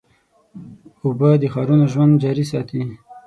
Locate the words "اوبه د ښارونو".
1.03-1.85